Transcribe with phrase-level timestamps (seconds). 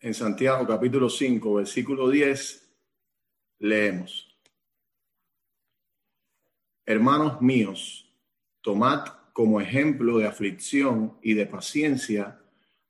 [0.00, 2.72] En Santiago capítulo 5, versículo 10,
[3.58, 4.40] leemos.
[6.86, 8.08] Hermanos míos,
[8.60, 12.40] tomad como ejemplo de aflicción y de paciencia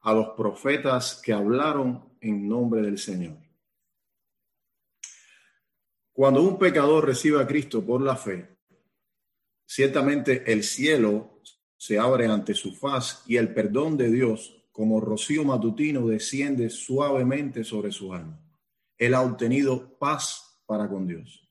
[0.00, 3.38] a los profetas que hablaron en nombre del Señor.
[6.12, 8.54] Cuando un pecador recibe a Cristo por la fe,
[9.64, 11.40] ciertamente el cielo
[11.74, 17.64] se abre ante su faz y el perdón de Dios como rocío matutino desciende suavemente
[17.64, 18.40] sobre su alma.
[18.96, 21.50] Él ha obtenido paz para con Dios.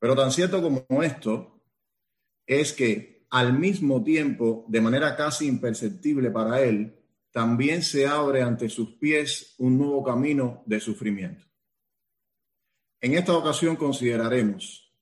[0.00, 1.62] Pero tan cierto como esto
[2.44, 6.98] es que al mismo tiempo, de manera casi imperceptible para él,
[7.30, 11.46] también se abre ante sus pies un nuevo camino de sufrimiento.
[13.00, 14.92] En esta ocasión consideraremos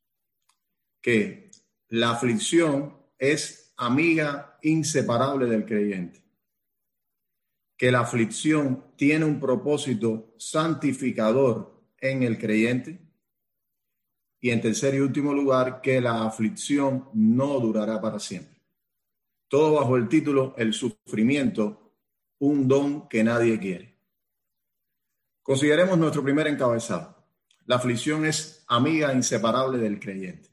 [1.01, 1.51] que
[1.89, 6.22] la aflicción es amiga inseparable del creyente
[7.83, 13.01] que la aflicción tiene un propósito santificador en el creyente.
[14.39, 18.63] Y en tercer y último lugar, que la aflicción no durará para siempre.
[19.49, 21.97] Todo bajo el título El sufrimiento,
[22.39, 23.99] un don que nadie quiere.
[25.43, 27.27] Consideremos nuestro primer encabezado.
[27.67, 30.51] La aflicción es amiga inseparable del creyente.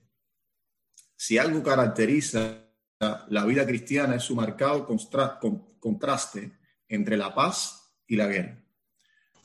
[1.15, 4.87] Si algo caracteriza la vida cristiana es su marcado
[5.79, 6.57] contraste
[6.89, 8.61] entre la paz y la guerra.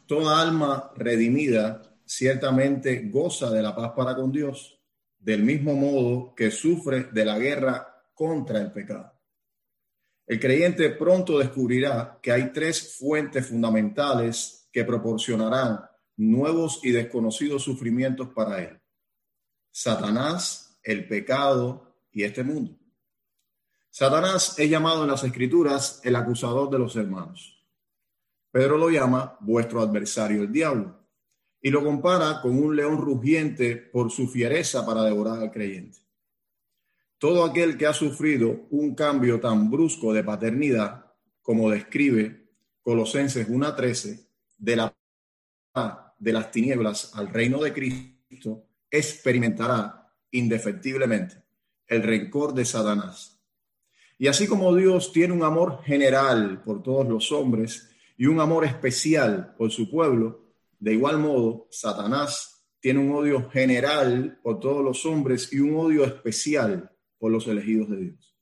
[0.06, 4.80] Toda alma redimida ciertamente goza de la paz para con Dios,
[5.18, 9.12] del mismo modo que sufre de la guerra contra el pecado.
[10.26, 15.80] El creyente pronto descubrirá que hay tres fuentes fundamentales que proporcionarán
[16.16, 18.80] nuevos y desconocidos sufrimientos para él.
[19.70, 22.78] Satanás, el pecado y este mundo.
[23.96, 27.64] Satanás es llamado en las escrituras el acusador de los hermanos.
[28.50, 30.98] Pedro lo llama vuestro adversario el diablo
[31.62, 36.00] y lo compara con un león rugiente por su fiereza para devorar al creyente.
[37.18, 42.48] Todo aquel que ha sufrido un cambio tan brusco de paternidad, como describe
[42.82, 44.26] Colosenses 1.13,
[44.58, 44.96] de la
[46.18, 51.44] de las tinieblas al reino de Cristo, experimentará indefectiblemente
[51.86, 53.33] el rencor de Satanás
[54.18, 58.64] y así como Dios tiene un amor general por todos los hombres y un amor
[58.64, 60.44] especial por su pueblo,
[60.78, 66.04] de igual modo, Satanás tiene un odio general por todos los hombres y un odio
[66.04, 68.36] especial por los elegidos de Dios.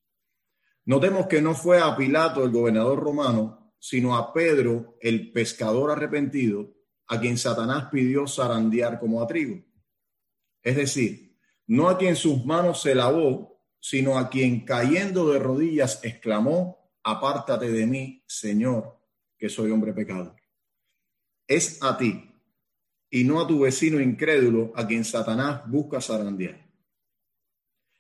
[0.85, 6.75] Notemos que no fue a Pilato, el gobernador romano, sino a Pedro, el pescador arrepentido,
[7.07, 9.63] a quien Satanás pidió zarandear como a trigo.
[10.63, 13.52] Es decir, no a quien sus manos se lavó
[13.83, 18.97] sino a quien cayendo de rodillas exclamó, apártate de mí, Señor,
[19.37, 20.37] que soy hombre pecador.
[21.49, 22.33] Es a ti
[23.11, 26.65] y no a tu vecino incrédulo a quien Satanás busca zarandear.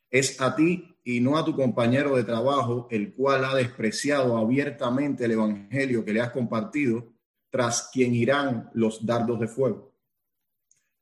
[0.09, 5.25] Es a ti y no a tu compañero de trabajo, el cual ha despreciado abiertamente
[5.25, 7.13] el evangelio que le has compartido,
[7.51, 9.92] tras quien irán los dardos de fuego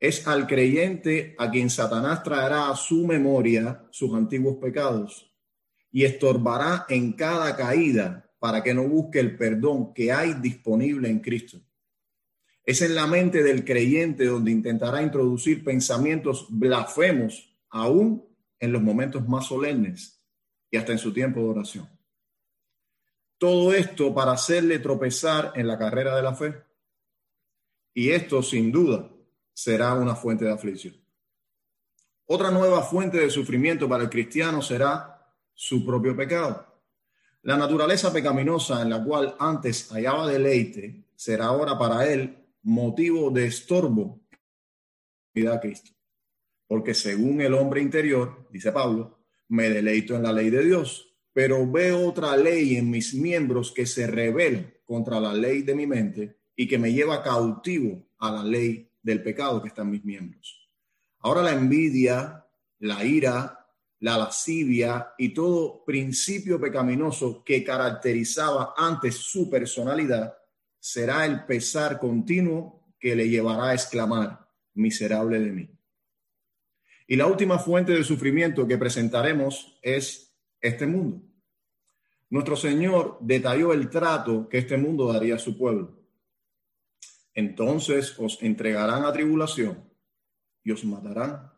[0.00, 5.31] es al creyente a quien Satanás traerá a su memoria sus antiguos pecados
[5.93, 11.21] y estorbará en cada caída para que no busque el perdón que hay disponible en
[11.21, 11.60] Cristo.
[12.65, 18.27] Es en la mente del creyente donde intentará introducir pensamientos blasfemos aún
[18.59, 20.22] en los momentos más solemnes
[20.71, 21.89] y hasta en su tiempo de oración.
[23.37, 26.55] Todo esto para hacerle tropezar en la carrera de la fe.
[27.93, 29.10] Y esto sin duda
[29.62, 30.94] será una fuente de aflicción.
[32.25, 36.81] Otra nueva fuente de sufrimiento para el cristiano será su propio pecado.
[37.43, 43.47] La naturaleza pecaminosa en la cual antes hallaba deleite será ahora para él motivo de
[43.48, 44.22] estorbo
[45.53, 45.91] a Cristo.
[46.66, 51.71] Porque según el hombre interior, dice Pablo, me deleito en la ley de Dios, pero
[51.71, 56.38] veo otra ley en mis miembros que se revela contra la ley de mi mente
[56.56, 60.69] y que me lleva cautivo a la ley del pecado que está en mis miembros.
[61.21, 62.47] Ahora la envidia,
[62.79, 63.69] la ira,
[64.01, 70.35] la lascivia y todo principio pecaminoso que caracterizaba antes su personalidad
[70.79, 75.71] será el pesar continuo que le llevará a exclamar, miserable de mí.
[77.07, 81.23] Y la última fuente de sufrimiento que presentaremos es este mundo.
[82.31, 86.00] Nuestro Señor detalló el trato que este mundo daría a su pueblo
[87.34, 89.88] entonces os entregarán a tribulación
[90.62, 91.53] y os matarán,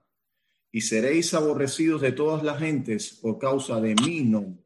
[0.71, 4.59] y seréis aborrecidos de todas las gentes por causa de mí no.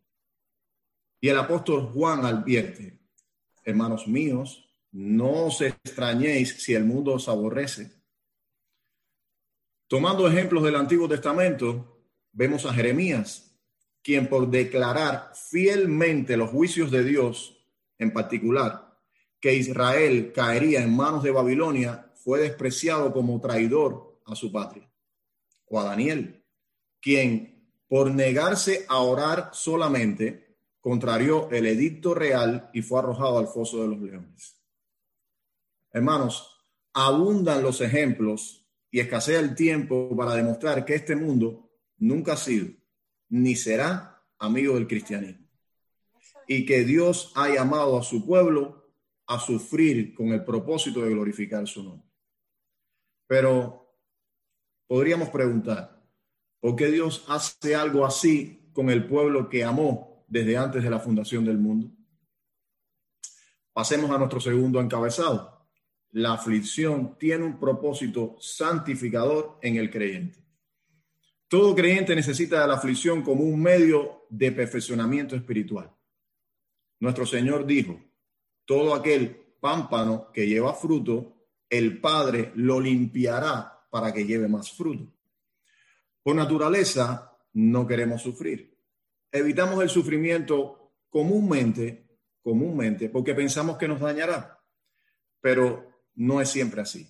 [1.21, 3.01] Y el apóstol Juan advierte,
[3.65, 7.91] hermanos míos, no os extrañéis si el mundo os aborrece.
[9.89, 13.59] Tomando ejemplos del Antiguo Testamento, vemos a Jeremías,
[14.03, 17.67] quien por declarar fielmente los juicios de Dios,
[17.99, 18.86] en particular,
[19.47, 24.91] que Israel caería en manos de Babilonia, fue despreciado como traidor a su patria.
[25.67, 26.45] O a Daniel,
[27.01, 33.83] quien por negarse a orar solamente, contrarió el edicto real y fue arrojado al foso
[33.83, 34.61] de los leones.
[35.93, 42.37] Hermanos, abundan los ejemplos y escasea el tiempo para demostrar que este mundo nunca ha
[42.37, 42.67] sido
[43.29, 45.47] ni será amigo del cristianismo.
[46.49, 48.86] Y que Dios ha llamado a su pueblo
[49.27, 52.09] a sufrir con el propósito de glorificar su nombre.
[53.27, 53.97] Pero
[54.87, 56.03] podríamos preguntar,
[56.61, 61.01] ¿por qué Dios hace algo así con el pueblo que amó desde antes de la
[61.01, 61.91] fundación del mundo?
[63.73, 65.57] Pasemos a nuestro segundo encabezado
[66.17, 70.43] la aflicción tiene un propósito santificador en el creyente.
[71.47, 75.93] Todo creyente necesita de la aflicción como un medio de perfeccionamiento espiritual.
[77.01, 78.01] Nuestro Señor dijo,
[78.67, 81.37] todo aquel pámpano que lleva fruto,
[81.71, 85.13] el Padre lo limpiará para que lleve más fruto.
[86.23, 88.77] Por naturaleza, no queremos sufrir.
[89.33, 92.07] Evitamos el sufrimiento comúnmente,
[92.43, 94.61] comúnmente, porque pensamos que nos dañará.
[95.41, 97.09] Pero no es siempre así.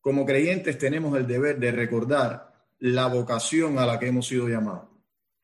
[0.00, 4.88] Como creyentes tenemos el deber de recordar la vocación a la que hemos sido llamados,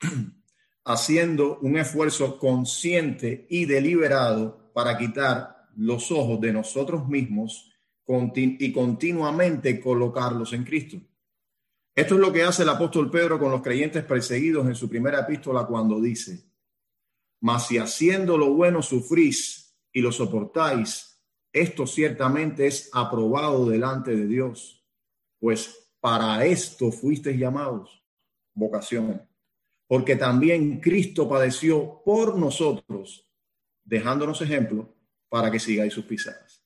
[0.84, 7.72] haciendo un esfuerzo consciente y deliberado para quitar los ojos de nosotros mismos
[8.06, 10.98] y continuamente colocarlos en Cristo.
[11.94, 15.20] Esto es lo que hace el apóstol Pedro con los creyentes perseguidos en su primera
[15.20, 16.44] epístola cuando dice,
[17.40, 21.20] mas si haciendo lo bueno sufrís y lo soportáis,
[21.52, 24.86] esto ciertamente es aprobado delante de Dios,
[25.38, 28.02] pues para esto fuisteis llamados,
[28.54, 29.28] vocación,
[29.86, 33.28] porque también Cristo padeció por nosotros,
[33.84, 34.94] dejándonos ejemplo
[35.28, 36.64] para que sigáis sus pisadas.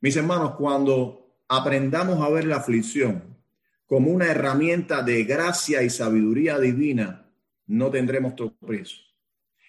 [0.00, 3.38] Mis hermanos, cuando aprendamos a ver la aflicción
[3.86, 7.30] como una herramienta de gracia y sabiduría divina,
[7.66, 8.96] no tendremos tropiezo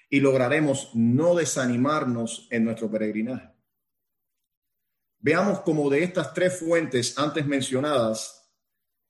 [0.10, 3.52] y lograremos no desanimarnos en nuestro peregrinaje.
[5.20, 8.52] Veamos cómo de estas tres fuentes antes mencionadas,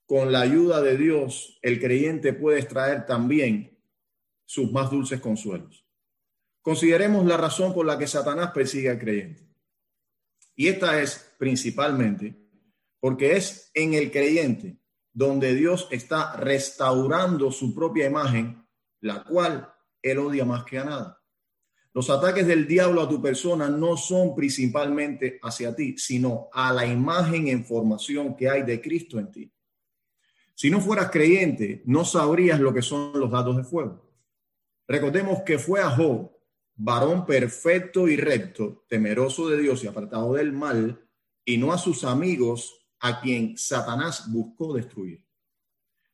[0.06, 3.78] con la ayuda de Dios, el creyente puede extraer también
[4.44, 5.85] sus más dulces consuelos.
[6.66, 9.40] Consideremos la razón por la que Satanás persigue al creyente.
[10.56, 12.36] Y esta es principalmente
[12.98, 14.76] porque es en el creyente
[15.12, 18.66] donde Dios está restaurando su propia imagen,
[19.00, 19.72] la cual
[20.02, 21.22] él odia más que a nada.
[21.94, 26.84] Los ataques del diablo a tu persona no son principalmente hacia ti, sino a la
[26.84, 29.52] imagen en formación que hay de Cristo en ti.
[30.52, 34.04] Si no fueras creyente, no sabrías lo que son los datos de fuego.
[34.88, 36.35] Recordemos que fue a Job,
[36.76, 41.02] varón perfecto y recto, temeroso de Dios y apartado del mal,
[41.44, 45.24] y no a sus amigos a quien Satanás buscó destruir.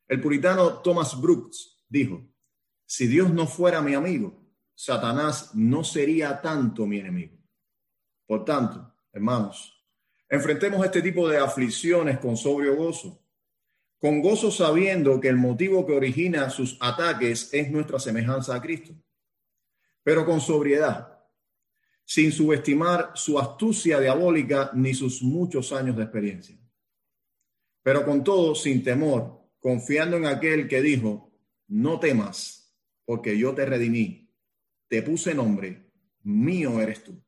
[0.07, 2.25] El puritano Thomas Brooks dijo,
[2.85, 4.39] si Dios no fuera mi amigo,
[4.75, 7.37] Satanás no sería tanto mi enemigo.
[8.25, 9.85] Por tanto, hermanos,
[10.29, 13.23] enfrentemos este tipo de aflicciones con sobrio gozo,
[13.99, 18.93] con gozo sabiendo que el motivo que origina sus ataques es nuestra semejanza a Cristo,
[20.03, 21.19] pero con sobriedad,
[22.05, 26.57] sin subestimar su astucia diabólica ni sus muchos años de experiencia,
[27.81, 31.31] pero con todo sin temor, confiando en aquel que dijo,
[31.67, 34.23] no temas, porque yo te redimí
[34.93, 35.89] te puse nombre,
[36.21, 37.19] mío eres tú,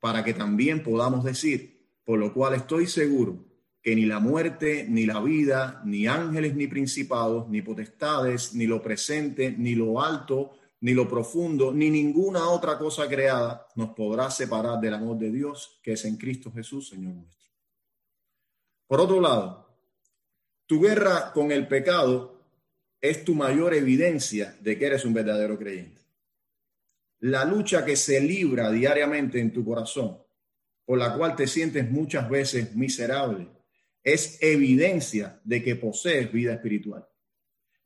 [0.00, 3.46] para que también podamos decir, por lo cual estoy seguro
[3.80, 8.82] que ni la muerte, ni la vida, ni ángeles, ni principados, ni potestades, ni lo
[8.82, 14.78] presente, ni lo alto, ni lo profundo, ni ninguna otra cosa creada nos podrá separar
[14.78, 17.50] del amor de Dios que es en Cristo Jesús, Señor nuestro.
[18.86, 19.66] Por otro lado,
[20.66, 22.44] tu guerra con el pecado
[23.00, 26.02] es tu mayor evidencia de que eres un verdadero creyente
[27.22, 30.18] la lucha que se libra diariamente en tu corazón,
[30.84, 33.46] por la cual te sientes muchas veces miserable,
[34.02, 37.06] es evidencia de que posees vida espiritual.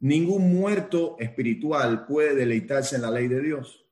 [0.00, 3.86] Ningún muerto espiritual puede deleitarse en la ley de Dios,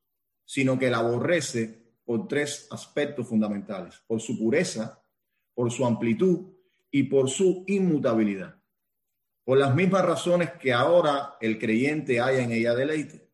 [0.44, 5.02] sino que la aborrece por tres aspectos fundamentales, por su pureza,
[5.54, 6.52] por su amplitud
[6.90, 8.60] y por su inmutabilidad.
[9.44, 13.24] Por las mismas razones que ahora el creyente haya en ella deleite.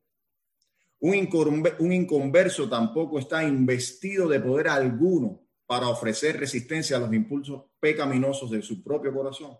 [1.00, 8.50] Un, inconverso tampoco está investido de poder alguno para ofrecer resistencia a los impulsos pecaminosos
[8.50, 9.56] de su propio corazón,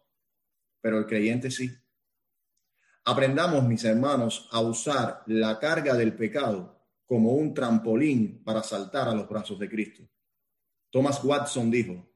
[0.83, 1.71] pero el creyente sí.
[3.05, 9.15] Aprendamos, mis hermanos, a usar la carga del pecado como un trampolín para saltar a
[9.15, 10.09] los brazos de Cristo.
[10.91, 12.09] Thomas Watson dijo,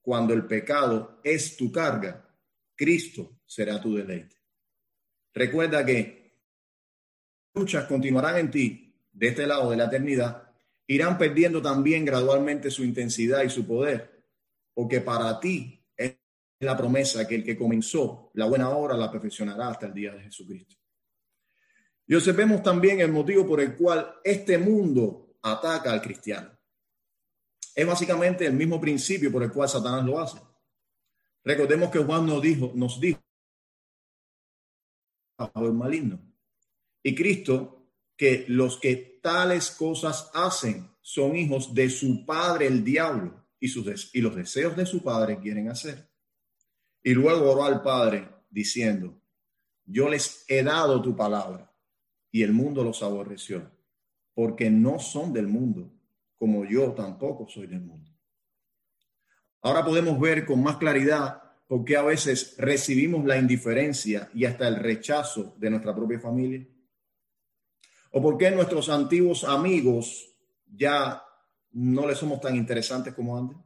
[0.00, 2.26] cuando el pecado es tu carga,
[2.74, 4.36] Cristo será tu deleite.
[5.34, 6.40] Recuerda que
[7.54, 10.50] luchas continuarán en ti de este lado de la eternidad,
[10.86, 14.24] irán perdiendo también gradualmente su intensidad y su poder,
[14.74, 15.79] porque para ti
[16.60, 20.22] la promesa que el que comenzó la buena obra la perfeccionará hasta el día de
[20.22, 20.76] Jesucristo.
[22.06, 26.50] Y observemos también el motivo por el cual este mundo ataca al cristiano.
[27.74, 30.38] Es básicamente el mismo principio por el cual Satanás lo hace.
[31.44, 33.20] Recordemos que Juan nos dijo, nos dijo
[35.54, 36.20] el maligno.
[37.02, 43.46] Y Cristo, que los que tales cosas hacen son hijos de su padre el diablo
[43.58, 46.09] y, sus y los deseos de su padre quieren hacer.
[47.02, 49.20] Y luego oró al Padre diciendo,
[49.84, 51.72] yo les he dado tu palabra
[52.30, 53.70] y el mundo los aborreció,
[54.34, 55.92] porque no son del mundo,
[56.36, 58.10] como yo tampoco soy del mundo.
[59.62, 64.66] Ahora podemos ver con más claridad por qué a veces recibimos la indiferencia y hasta
[64.66, 66.66] el rechazo de nuestra propia familia.
[68.12, 70.34] O por qué nuestros antiguos amigos
[70.66, 71.22] ya
[71.72, 73.58] no les somos tan interesantes como antes.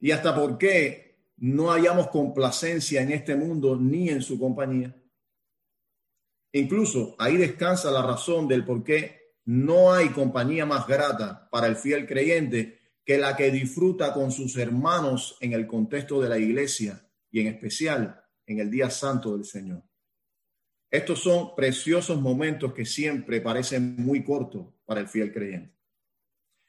[0.00, 1.11] Y hasta por qué
[1.42, 4.94] no hallamos complacencia en este mundo ni en su compañía.
[6.52, 11.74] Incluso ahí descansa la razón del por qué no hay compañía más grata para el
[11.74, 17.04] fiel creyente que la que disfruta con sus hermanos en el contexto de la iglesia
[17.28, 19.82] y en especial en el día santo del Señor.
[20.92, 25.74] Estos son preciosos momentos que siempre parecen muy cortos para el fiel creyente.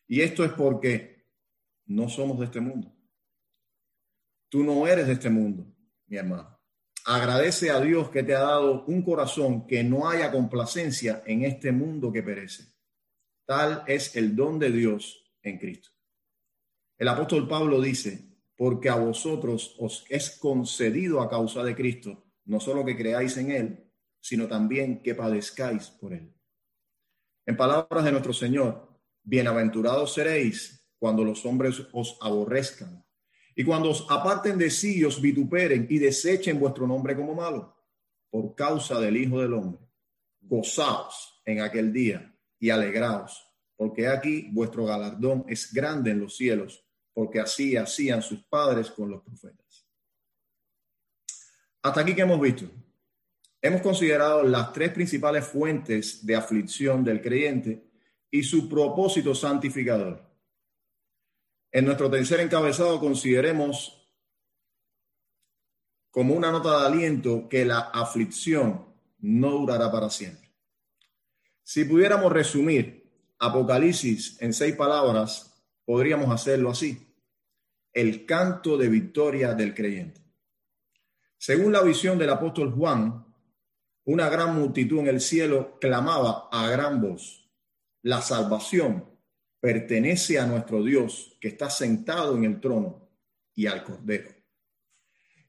[0.08, 1.28] Y esto es porque
[1.86, 2.92] no somos de este mundo.
[4.54, 5.66] Tú no eres de este mundo,
[6.06, 6.60] mi hermano.
[7.06, 11.72] Agradece a Dios que te ha dado un corazón que no haya complacencia en este
[11.72, 12.66] mundo que perece.
[13.48, 15.90] Tal es el don de Dios en Cristo.
[17.00, 22.60] El apóstol Pablo dice, porque a vosotros os es concedido a causa de Cristo, no
[22.60, 26.32] solo que creáis en Él, sino también que padezcáis por Él.
[27.48, 33.04] En palabras de nuestro Señor, bienaventurados seréis cuando los hombres os aborrezcan
[33.56, 37.76] y cuando os aparten de sí os vituperen y desechen vuestro nombre como malo,
[38.30, 39.82] por causa del Hijo del Hombre.
[40.42, 46.84] Gozaos en aquel día y alegraos, porque aquí vuestro galardón es grande en los cielos,
[47.14, 49.88] porque así hacían sus padres con los profetas.
[51.84, 52.66] Hasta aquí que hemos visto.
[53.62, 57.84] Hemos considerado las tres principales fuentes de aflicción del creyente
[58.32, 60.33] y su propósito santificador.
[61.74, 64.08] En nuestro tercer encabezado consideremos
[66.12, 68.86] como una nota de aliento que la aflicción
[69.18, 70.54] no durará para siempre.
[71.64, 77.18] Si pudiéramos resumir Apocalipsis en seis palabras, podríamos hacerlo así.
[77.92, 80.22] El canto de victoria del creyente.
[81.40, 83.26] Según la visión del apóstol Juan,
[84.04, 87.50] una gran multitud en el cielo clamaba a gran voz,
[88.04, 89.13] la salvación
[89.64, 93.08] pertenece a nuestro Dios que está sentado en el trono
[93.56, 94.30] y al Cordero.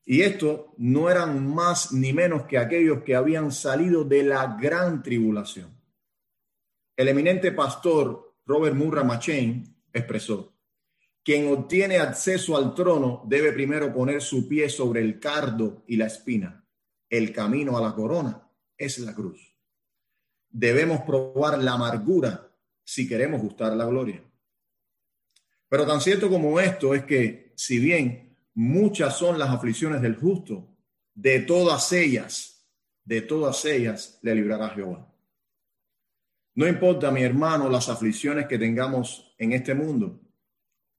[0.05, 5.03] Y esto no eran más ni menos que aquellos que habían salido de la gran
[5.03, 5.77] tribulación.
[6.97, 10.55] El eminente pastor Robert Murray Machen expresó,
[11.25, 16.07] quien obtiene acceso al trono debe primero poner su pie sobre el cardo y la
[16.07, 16.65] espina.
[17.11, 19.57] El camino a la corona es la cruz.
[20.51, 22.54] Debemos probar la amargura
[22.85, 24.23] si queremos gustar la gloria.
[25.69, 30.69] Pero tan cierto como esto es que, si bien muchas son las aflicciones del justo,
[31.15, 32.69] de todas ellas,
[33.05, 35.11] de todas ellas le librará Jehová.
[36.55, 40.21] No importa, mi hermano, las aflicciones que tengamos en este mundo,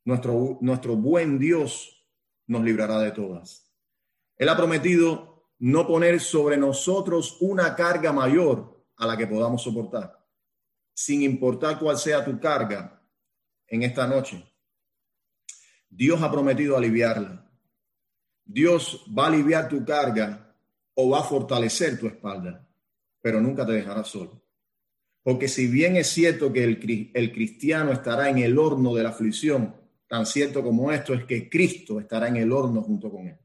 [0.03, 2.05] nuestro, nuestro buen Dios
[2.47, 3.71] nos librará de todas.
[4.37, 10.14] Él ha prometido no poner sobre nosotros una carga mayor a la que podamos soportar
[10.95, 13.03] sin importar cuál sea tu carga
[13.67, 14.43] en esta noche.
[15.89, 17.51] Dios ha prometido aliviarla.
[18.45, 20.55] Dios va a aliviar tu carga
[20.93, 22.65] o va a fortalecer tu espalda,
[23.21, 24.41] pero nunca te dejará solo.
[25.21, 26.79] Porque si bien es cierto que el,
[27.33, 29.75] cristiano estará en el horno de la aflicción,
[30.07, 33.37] tan cierto como esto es que Cristo estará en el horno junto con él.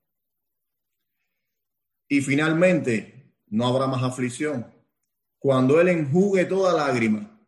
[2.06, 4.66] Y finalmente, no habrá más aflicción.
[5.38, 7.39] Cuando Él enjugue toda lágrima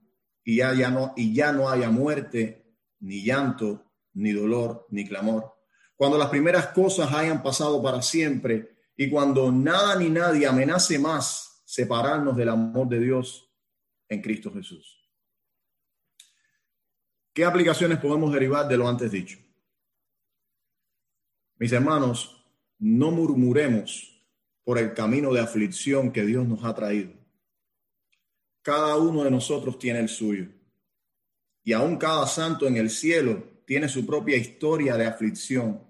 [0.45, 5.55] y ya, ya, no, y ya no haya muerte, ni llanto, ni dolor, ni clamor.
[5.97, 11.63] Cuando las primeras cosas hayan pasado para siempre y cuando nada ni nadie amenace más
[11.65, 13.51] separarnos del amor de Dios
[14.09, 14.99] en Cristo Jesús.
[17.33, 19.39] ¿Qué aplicaciones podemos derivar de lo antes dicho?
[21.57, 22.45] Mis hermanos,
[22.79, 24.13] no murmuremos
[24.65, 27.22] por el camino de aflicción que Dios nos ha traído.
[28.62, 30.49] Cada uno de nosotros tiene el suyo.
[31.64, 35.83] Y aún cada santo en el cielo tiene su propia historia de aflicción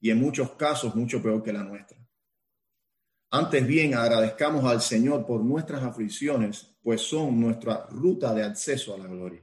[0.00, 1.98] y en muchos casos mucho peor que la nuestra.
[3.30, 8.98] Antes bien, agradezcamos al Señor por nuestras aflicciones, pues son nuestra ruta de acceso a
[8.98, 9.42] la gloria.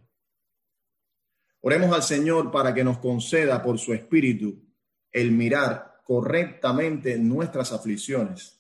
[1.62, 4.63] Oremos al Señor para que nos conceda por su Espíritu
[5.12, 8.54] el mirar correctamente nuestras aflicciones,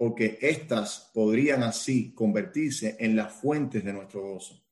[0.00, 4.64] porque éstas podrían así convertirse en las fuentes de nuestro gozo.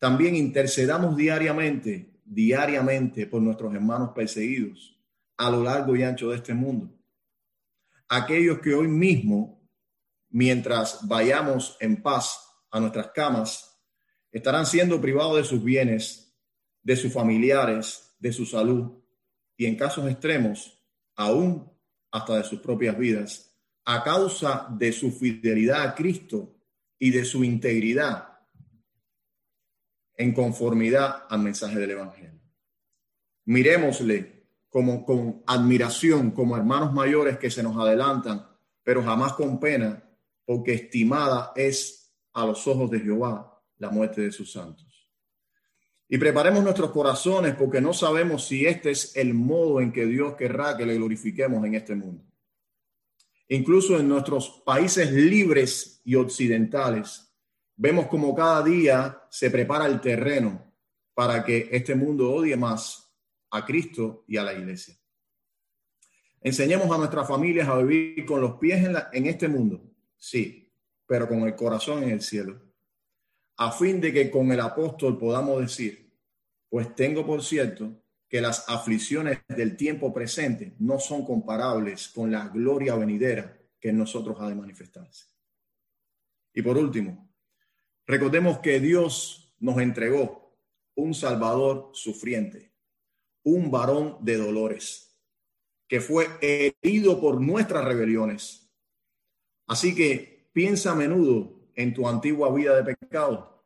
[0.00, 5.00] También intercedamos diariamente, diariamente por nuestros hermanos perseguidos
[5.36, 6.92] a lo largo y ancho de este mundo.
[8.08, 9.70] Aquellos que hoy mismo,
[10.28, 13.80] mientras vayamos en paz a nuestras camas,
[14.32, 16.36] estarán siendo privados de sus bienes
[16.82, 19.04] de sus familiares, de su salud
[19.56, 21.70] y en casos extremos, aún
[22.10, 23.47] hasta de sus propias vidas,
[23.90, 26.54] a causa de su fidelidad a Cristo
[26.98, 28.38] y de su integridad
[30.14, 32.38] en conformidad al mensaje del Evangelio.
[33.46, 38.46] Miremosle como con admiración, como hermanos mayores que se nos adelantan,
[38.82, 40.04] pero jamás con pena,
[40.44, 45.10] porque estimada es a los ojos de Jehová la muerte de sus santos.
[46.10, 50.34] Y preparemos nuestros corazones porque no sabemos si este es el modo en que Dios
[50.34, 52.27] querrá que le glorifiquemos en este mundo.
[53.48, 57.32] Incluso en nuestros países libres y occidentales,
[57.76, 60.74] vemos como cada día se prepara el terreno
[61.14, 63.10] para que este mundo odie más
[63.50, 64.94] a Cristo y a la iglesia.
[66.40, 69.82] Enseñemos a nuestras familias a vivir con los pies en, en este mundo,
[70.16, 70.72] sí,
[71.06, 72.68] pero con el corazón en el cielo
[73.58, 76.12] a fin de que con el apóstol podamos decir,
[76.68, 77.92] pues tengo por cierto
[78.28, 84.36] que las aflicciones del tiempo presente no son comparables con la gloria venidera que nosotros
[84.40, 85.26] ha de manifestarse.
[86.52, 87.32] Y por último,
[88.06, 90.56] recordemos que Dios nos entregó
[90.94, 92.72] un Salvador sufriente,
[93.44, 95.16] un varón de dolores,
[95.86, 98.70] que fue herido por nuestras rebeliones.
[99.66, 103.57] Así que piensa a menudo en tu antigua vida de pecado.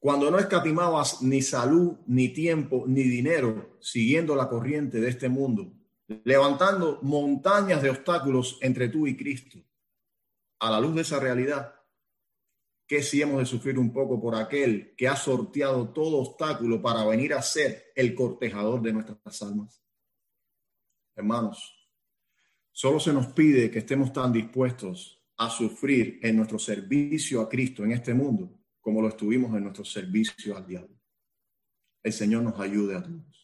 [0.00, 5.72] Cuando no escatimabas ni salud, ni tiempo, ni dinero siguiendo la corriente de este mundo,
[6.24, 9.58] levantando montañas de obstáculos entre tú y Cristo.
[10.60, 11.74] A la luz de esa realidad,
[12.86, 17.04] ¿qué si hemos de sufrir un poco por aquel que ha sorteado todo obstáculo para
[17.04, 19.82] venir a ser el cortejador de nuestras almas?
[21.16, 21.90] Hermanos,
[22.70, 27.82] solo se nos pide que estemos tan dispuestos a sufrir en nuestro servicio a Cristo
[27.82, 30.96] en este mundo como lo estuvimos en nuestro servicio al diablo.
[32.02, 33.37] El Señor nos ayude a todos.